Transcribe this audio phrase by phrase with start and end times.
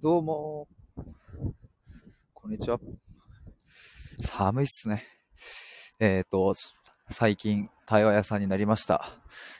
[0.00, 0.68] どうも。
[2.32, 2.78] こんにちは。
[4.20, 5.04] 寒いっすね。
[5.98, 6.54] えっ、ー、と、
[7.10, 9.04] 最近、対話屋さんになりました。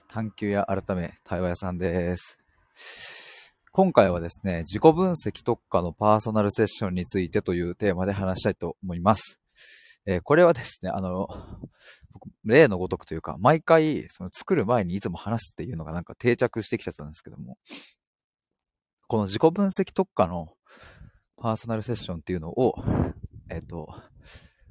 [0.06, 2.38] 探求屋改め対話屋さんです。
[3.72, 9.40] 今回はですね、自己分析特化のパーソナルセッションについてというテーマで話したいと思います。
[10.06, 11.26] えー、これはですね、あの、
[12.44, 17.58] 例のごとくというか、毎回、その作る前にいつも話すっていうのがなんか定着してきちゃったんですけども、
[19.08, 20.48] この自己分析特化の
[21.38, 22.74] パーソナルセッションっていうのを、
[23.48, 23.88] えっ、と、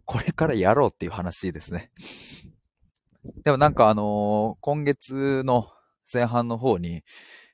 [0.05, 1.91] これからやろうっていう話ですね。
[3.43, 5.67] でもなんかあのー、今月の
[6.11, 7.03] 前半の方に、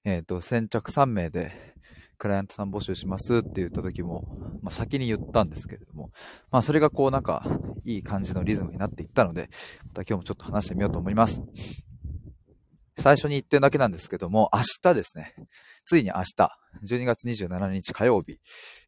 [0.03, 1.73] えっ、と、先着3名で、
[2.17, 4.25] クライアントさん募集しますって言った時も、
[4.61, 6.11] まあ、先に言ったんですけれども、
[6.51, 7.45] まあそれがこうなんか
[7.85, 9.49] いい感じのリズムになっていったので、
[9.85, 11.41] また今日もちょっと話してみようと思います。
[12.97, 15.35] 最初に言ってるだけなんですけども、明日ですね、
[15.85, 16.49] ついに明日、
[16.83, 18.39] 12月27日火曜日、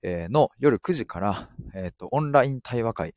[0.03, 3.15] の夜9時から、えっ、ー、と、オンライン対話会、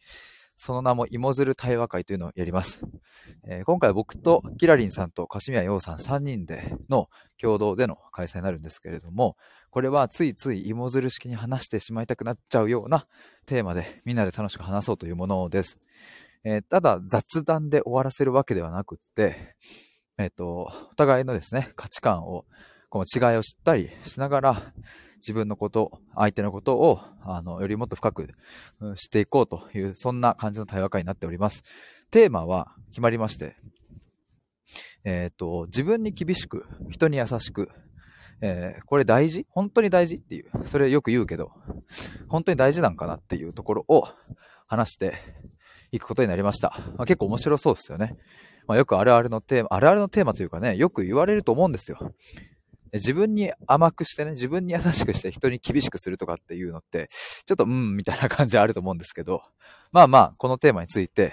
[0.58, 2.84] その名も芋づる対話会というのをやります。
[3.44, 7.08] えー、今回僕とキラリンさんとカシミヤヨウさん3人での
[7.40, 9.36] 共同での開催になるんですけれども、
[9.70, 13.06] これはついつい芋づる式に話してしまいたくなっちゃうような
[13.46, 15.80] テーマでみんなで楽しく話そうというものです。
[16.42, 19.54] えー、ただ雑談で終わらせるわけではなくって、
[20.18, 22.44] えっ、ー、と、お互いのですね、価値観を、
[22.90, 24.72] この違いを知ったりしながら、
[25.18, 28.28] 自分のこと、相手のことを、あの、よりもっと深く
[28.96, 31.62] 知っていこうという、そんな感じの対話会になっております。
[32.10, 33.56] テーマは決まりまして、
[35.04, 37.70] えっ、ー、と、自分に厳しく、人に優しく、
[38.40, 39.46] えー、これ大事？
[39.50, 40.16] 本当に大事？
[40.16, 41.52] っていう、それよく言うけど、
[42.28, 44.08] 本当に大事なんかなっていうところを
[44.66, 45.14] 話して
[45.90, 46.74] いくことになりました。
[46.96, 48.16] まあ、結構面白そうですよね。
[48.68, 51.98] まあ、よくあるあるのテーマ、あるあるのテーマというかね、よく言われると思うんですよ。
[52.92, 57.08] 自分に甘くしてね、自分に優しくして人に厳しくするとかっていうのって、
[57.46, 59.42] ちょっとうん、みたいな感じあると思うんですけど、
[59.90, 61.32] まあまあ、このテーマについて、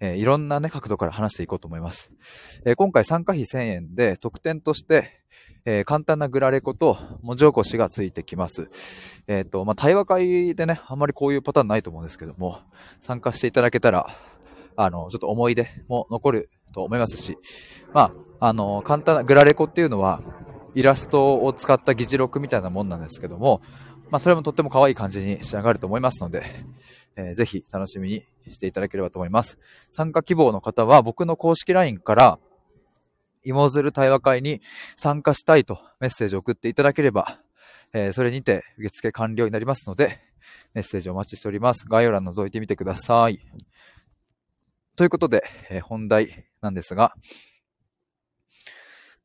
[0.00, 2.10] えー、いろんなね、角度から話していこうと思います。
[2.64, 5.20] えー、今回参加費1000円で特典として、
[5.66, 8.68] えー、簡単なグラレコと文字起こしがついてきます。
[9.26, 12.60] えっ、と、まあ、対話会でね、あんまりこういうパターンないと思うんですけども、
[13.02, 14.08] 参加していただけたら、
[14.82, 17.36] あの、ちょっと思い出も残ると思いますし、
[17.92, 20.22] まあ、あの、簡単なグラレコっていうのは、
[20.74, 23.60] イラストを使った議事録みたいなもんなんですけども、
[24.10, 26.44] まあ、それもとっても可愛い感じに仕上がると思いますので、
[27.16, 29.58] えー、ぜひ楽しみにしていただければと思います。
[29.92, 32.38] 参加希望の方は僕の公式 LINE から、
[33.44, 34.60] 芋づる対話会に
[34.96, 37.40] 参加したいとメッセージを送っていただければ、
[37.92, 40.20] えー、それにて受付完了になりますので、
[40.74, 41.86] メッセージをお待ちしております。
[41.88, 43.40] 概要欄覗いてみてください。
[45.00, 47.14] ということで、えー、本題なんですが、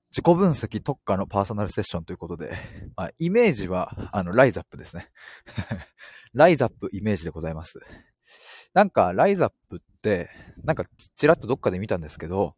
[0.09, 2.53] 自己分析特化のパーソナルセッションということで、
[2.95, 5.11] まあ、イメージは、あの、ライザップですね。
[6.31, 7.81] ライザップイメージでございます。
[8.73, 10.29] なんか、ライザップって、
[10.63, 10.85] なんか、
[11.17, 12.55] ちらっとどっかで見たんですけど、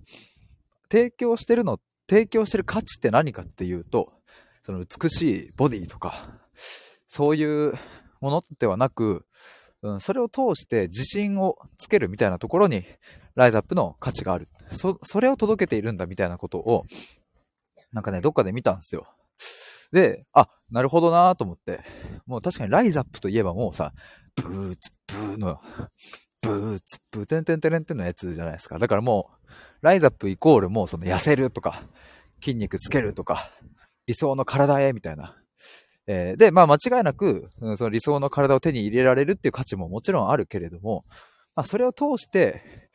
[0.92, 4.14] 提供してるの、提供してる価値って何かっていうと、
[4.62, 6.40] その美しいボディとか、
[7.08, 7.74] そういう
[8.22, 9.26] ものではなく、
[9.84, 12.86] うん、それを通して自信をつけるみたいなところに、
[13.36, 14.48] ライズアップの価値がある。
[14.72, 16.86] そ、それを届けているんだみたいなことを、
[17.92, 19.08] なんかね、どっかで見たんですよ。
[19.92, 21.82] で、あ、なるほどなと思って、
[22.26, 23.94] もう確かにライズアップといえばもうさ、
[24.36, 25.60] ブーツブーの、
[26.42, 28.78] ブーツブーテンテンテンテンのやつじゃないですか。
[28.80, 29.48] だからもう、
[29.82, 31.84] ライズアップイコールもうその痩せるとか、
[32.42, 33.52] 筋肉つけるとか、
[34.08, 35.38] 理想の体へみたいな。
[36.08, 41.04] えー、で、まあ間違いなく、うん、その理想の体を手に入れられるっていう価値ももちろんあるけれども、
[41.56, 42.90] まあそれを通して、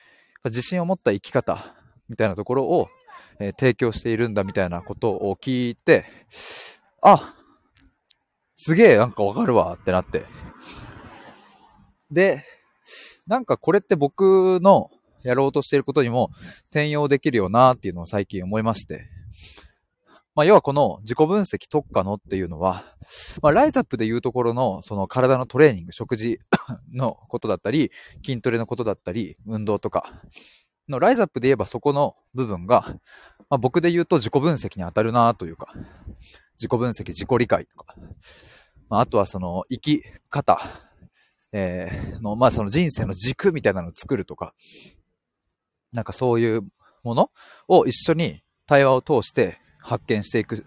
[0.45, 1.77] 自信を持った生き方
[2.09, 2.89] みたいなところを、
[3.39, 6.07] えー、提供しているんだみたいなことを聞いて、
[7.03, 7.35] あ、
[8.57, 10.25] すげえなんかわかるわってなって。
[12.11, 12.45] で、
[13.27, 14.91] なんかこれって僕の
[15.23, 16.31] やろうとしていることにも
[16.71, 19.09] 転用できるよなっていうのを最近思いまして。
[20.35, 22.85] まあ、要はこの自己分析特化のっていうのは、
[23.43, 26.41] まあ、ライズアップでいうところの、その体のトレーニング、食事
[26.93, 27.93] のことだったり、
[28.25, 30.23] 筋トレのことだったり、運動とか、
[30.89, 32.97] のライズアップで言えばそこの部分が、
[33.51, 35.73] まあ、僕で言うと自己分析に当たるなというか、
[36.59, 37.95] 自己分析、自己理解とか、
[38.89, 40.61] まあ、あとはその生き方、
[41.53, 44.55] えー、の、まあその人生の軸みたいなのを作るとか、
[45.93, 46.63] なんかそういう
[47.03, 47.31] もの
[47.69, 50.67] を一緒に対話を通して発見していく、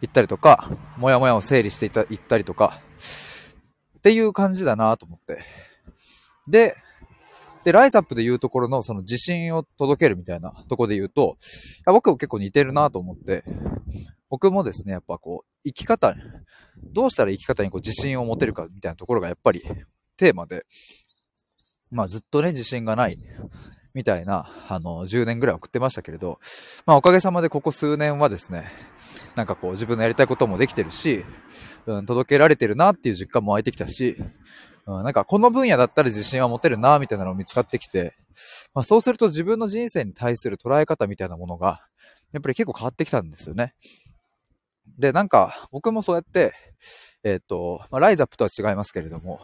[0.00, 0.68] 行ったりとか、
[0.98, 2.80] もやもやを整理していた行ったりとか、
[3.98, 5.42] っていう感じだなと思って。
[6.48, 6.76] で、
[7.64, 11.38] で、ライズアップで言うところのその自信を届けるみたいなとこで言うと、
[11.78, 13.44] いや僕も結構似てるなと思って、
[14.28, 16.14] 僕もですね、やっぱこう、生き方、
[16.92, 19.62] どうしたら生き方にこう自信を持てるかみたいなところがやっぱり
[20.18, 20.66] テーマで、
[21.90, 23.16] まあずっとね、自信がない、
[23.94, 26.40] みたいな、あの、10年ぐらい送ってましたけれど、
[26.84, 28.72] まあおかげさまでここ数年はですね、
[29.36, 31.24] なんかこう自分のやりたいこともできてるし、
[31.86, 34.16] うん、届けられてるなっていう実感も湧いてきたし、
[34.86, 38.14] うん、なんかこの分野だったら自信は持てるなみたいなのを見つかってきて、
[38.74, 41.86] まあそうすると自分の人生に対する捉え方みたいなものが、
[42.32, 43.74] やっぱり結構変わってきたんですよね。
[44.98, 46.52] で、なんか僕もそうやって、
[47.22, 49.40] えっ、ー、と、まあ、ライズアップとは違いますけれども、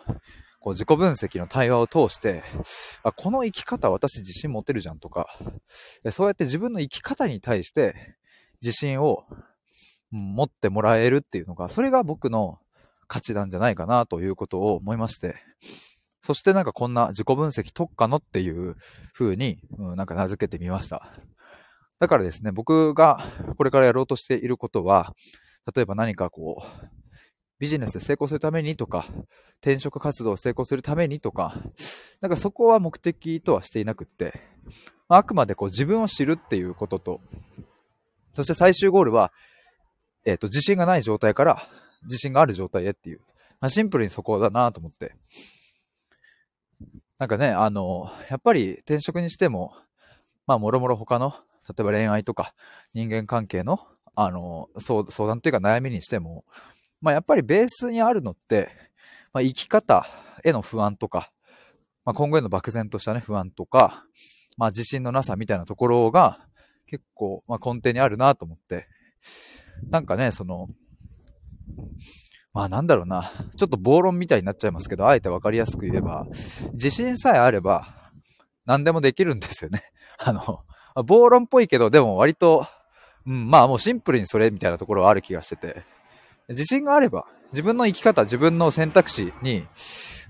[0.61, 2.43] こう自己分析の対話を通して、
[3.03, 5.27] あ、この生き方私自信持てるじゃんとか、
[6.11, 8.17] そうやって自分の生き方に対して
[8.63, 9.25] 自信を
[10.11, 12.59] 持ってもらえるっていうのが、それが僕の
[13.09, 15.37] 価値なんじゃないかなということを思いまして、
[16.21, 18.77] そしてなんかこんな自己分析特化のっていう
[19.15, 21.11] 風に、うん、なんか名付けてみました。
[21.99, 23.21] だからですね、僕が
[23.57, 25.15] これからやろうとしていることは、
[25.75, 27.00] 例えば何かこう、
[27.61, 29.05] ビジネスで成功するためにとか、
[29.61, 31.63] 転職活動を成功するためにとか、
[32.23, 34.41] なんかそこは目的とはしていなくって、
[35.09, 37.21] あくまでこう自分を知るっていうことと、
[38.33, 39.31] そして最終ゴールは、
[40.25, 41.63] えっ、ー、と、自信がない状態から
[42.05, 43.21] 自信がある状態へっていう、
[43.61, 45.15] まあ、シンプルにそこだなと思って。
[47.19, 49.75] なんかね、あの、やっぱり転職にしても、
[50.47, 51.35] まあ、もろもろ他の、
[51.69, 52.55] 例えば恋愛とか
[52.95, 56.47] 人間関係の、あの、相談っていうか悩みにしても、
[57.01, 58.71] まあ、やっぱりベースにあるのって、
[59.33, 60.07] まあ、生き方
[60.45, 61.31] への不安とか、
[62.05, 64.05] まあ、今後への漠然としたね、不安とか、
[64.57, 66.41] まあ、自信のなさみたいなところが
[66.87, 68.89] 結構、まあ、根底にあるなと思って、
[69.91, 70.69] なんかね、その、
[72.53, 76.27] まあなんだろうな、ちょっと暴論みたいになっちゃいますけど、あえてわかりやすく言えば、
[76.73, 78.11] 自信さえあれば、
[78.67, 79.85] 何でもできるんですよね。
[80.19, 80.65] あの、
[81.05, 82.67] 暴論っぽいけど、でも割と、
[83.25, 85.85] うん、まあもうシンプルにそれみたいなところはある気がしてて。
[86.51, 89.67] 自信があれば、自分の生き方、自分の選択肢に、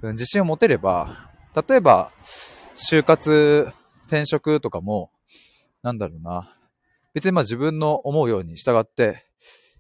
[0.03, 1.31] うん、自信を持てれば、
[1.69, 2.13] 例えば、
[2.77, 3.73] 就活、
[4.07, 5.11] 転職とかも、
[5.83, 6.57] なんだろうな。
[7.15, 9.27] 別にまあ自分の思うように従って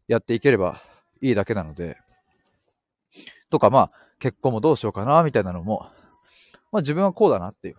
[0.08, 0.82] やっていければ
[1.20, 1.98] いいだけなので、
[3.50, 5.86] とかまあ結婚もどうしようかなみたいなのも、
[6.72, 7.76] まあ自分はこうだなっていう。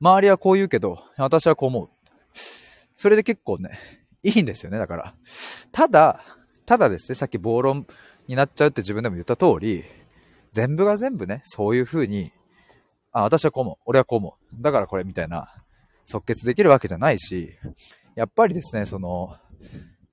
[0.00, 1.90] 周りはこう言うけど、私はこう思う。
[2.94, 3.78] それで結構ね、
[4.22, 5.14] いいんですよね、だから。
[5.72, 6.20] ただ、
[6.68, 7.86] ただですね、さっき暴論
[8.26, 9.84] になっちゃうって自分でも言った通り、
[10.52, 12.30] 全部が全部ね、そういう風に、
[13.10, 15.48] あ、私はこう思う、俺はこう思う、だからこれみたいな、
[16.04, 17.54] 即決できるわけじゃないし、
[18.16, 19.34] やっぱりですね、その、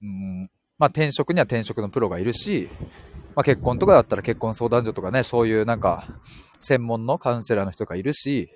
[0.02, 2.70] うん、まあ転職には転職のプロがいるし、
[3.36, 6.08] まあ結婚とかだったら結婚相談所とかね、そういうなんか、
[6.62, 8.50] 専門のカウンセラーの人がいるし、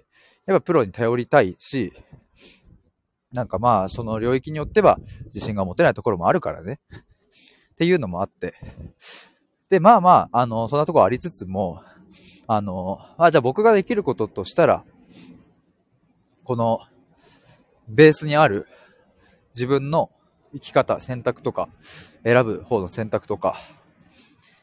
[0.46, 1.92] やっぱプロに頼りたいし、
[3.34, 6.80] なんかまあ、その領域によっては自信が持てないところもあるからね。
[7.80, 8.56] っていうのもあって。
[9.70, 11.82] で、まあまあ、あの、そんなとこありつつも、
[12.46, 14.84] あの、あ、じゃあ僕ができることとしたら、
[16.44, 16.82] この、
[17.88, 18.68] ベースにある
[19.56, 20.12] 自分の
[20.52, 21.70] 生き方、選択とか、
[22.26, 23.56] 選ぶ方の選択とか、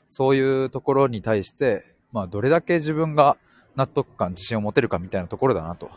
[0.08, 3.38] そういうところに対して、まあ、どれだけ自分が
[3.76, 5.88] 納得感、自信を持てるかみたいなところだなと。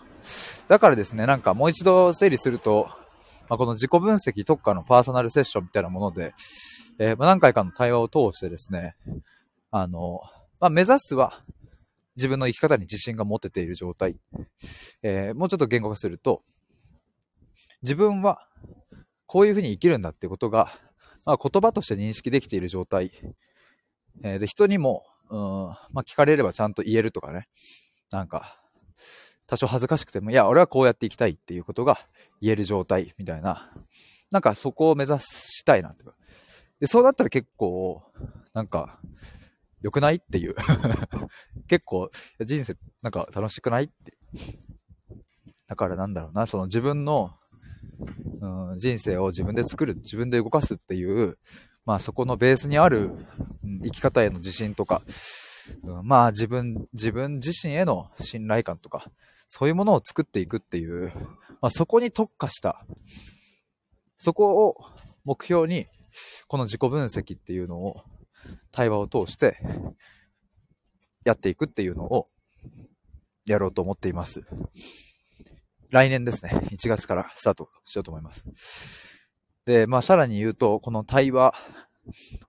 [0.70, 2.88] だからですね、なんかもう一度整理すると、
[3.50, 6.34] まあ、この自己分析特化のパーソナルセッションみたいなもので、
[7.00, 8.96] えー、何回かの対話を通してですね、
[9.72, 10.22] あの、
[10.60, 11.42] まあ、目指すは
[12.18, 14.20] 自分の生き方に自信が持てている状態。
[15.02, 16.44] えー、もうちょっと言語化すると、
[17.82, 18.46] 自分は
[19.26, 20.74] こういうふうに生きるんだってことが、
[21.26, 23.12] まあ、言葉として認識できている状態。
[24.22, 27.48] えー、で、人にも、うん、まあ、聞かれればちゃんと言えるとかね。
[28.12, 28.60] なんか、
[29.48, 32.00] 多少恥ずかしくても、いや、俺はこうやって生きたいっていうことが
[32.42, 33.72] 言える状態みたいな。
[34.32, 36.04] なんかそこを目指したいなって
[36.80, 38.04] で、そうなったら結構、
[38.54, 39.00] なんか、
[39.82, 40.56] 良くないっていう
[41.68, 42.10] 結構、
[42.42, 44.18] 人生、なんか楽しくないって。
[45.68, 47.32] だからなんだろうな、その自分の、
[48.42, 51.38] うん、人生を自分で作る、自分で動かすっていう、
[51.86, 53.12] まあそこのベースにある、
[53.64, 55.02] うん、生き方への自信とか、
[55.84, 59.12] うん、まあ自分、自分自身への信頼感とか、
[59.48, 61.12] そういうものを作っていくっていう、
[61.62, 62.86] まあそこに特化した、
[64.18, 64.76] そこを
[65.24, 65.88] 目標に、
[66.48, 68.04] この自己分析っていうのを
[68.72, 69.58] 対話を通して
[71.26, 72.28] やっていくっていうのを
[73.46, 74.44] やろうと思っています。
[75.92, 76.52] 来年ですね。
[76.72, 78.46] 1月からスタートしようと思います。
[79.66, 81.54] で、まあさらに言うと、この対話、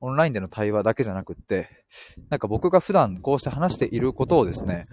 [0.01, 1.85] オンラインでの対話だけじゃなくって、
[2.29, 4.87] なんか僕が普段こうして話していることをですね、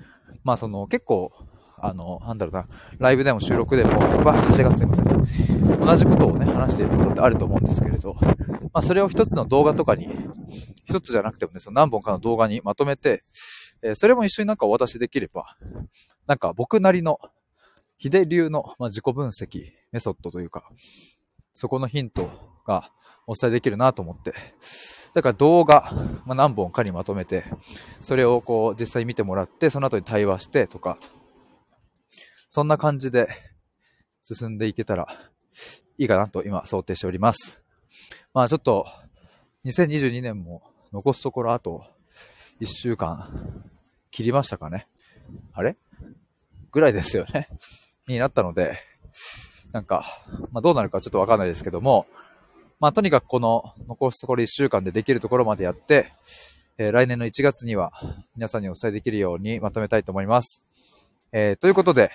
[0.43, 1.31] まあその結構
[1.79, 2.65] あの、なんだろうな、
[2.98, 5.77] ライブでも収録でも、ば風がすいません。
[5.79, 8.15] 同じことをね、話していることってあると思うんですけれど、
[8.74, 10.10] まあ、それを一つの動画とかに、
[10.86, 13.24] 一つじゃなくてもね、その何本かの動画にまとめて、
[13.81, 15.55] えー、それも一緒になんかお渡しできれば、
[16.25, 17.19] なんか僕なりの、
[17.98, 20.69] ヒデ流の、まあ、自己分析、メソッドというか、
[21.53, 22.29] そこのヒント
[22.65, 22.91] が
[23.25, 24.34] お伝えできるなと思って、
[25.13, 25.93] だから動画、
[26.25, 27.43] まあ、何本かにまとめて、
[28.01, 30.98] それをこう実際見てもらって、その後に対話してとか、
[32.50, 33.27] そんな感じで
[34.24, 35.08] 進んでいけたら
[35.98, 37.63] いいかなと今想定しております。
[38.34, 38.88] まあちょっと、
[39.66, 40.62] 2022年も
[40.94, 41.86] 残すところあと
[42.62, 43.63] 1週間
[44.12, 44.88] 切りましたかね。
[45.54, 45.75] あれ？
[46.72, 47.50] ぐらいですよね。
[48.08, 48.80] になったので、
[49.72, 50.06] なんか、
[50.51, 52.08] まあどうなるかちょっとわかんないですけども、
[52.80, 56.13] まあとにかくこの残すところ1週間でできるところまでやって、
[56.77, 57.92] えー、来年の1月には
[58.36, 60.63] 皆さんにお伝えできるようにまとめたいと思います。
[61.32, 62.12] えー、ということで、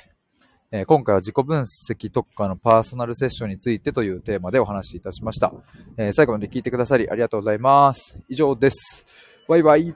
[0.72, 5.52] え、今回は自己分析特化のパーソナルセッションについてというテーマでお話しいたしました。
[5.98, 8.18] え最後まで聞いてくださりありがとうございます。
[8.28, 9.06] 以上です。
[9.46, 9.94] バイバイ。